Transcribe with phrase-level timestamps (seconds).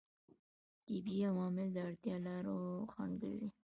[0.87, 2.59] طبیعي عوامل د ارتباط لارو
[2.93, 3.49] خنډ ګرځي.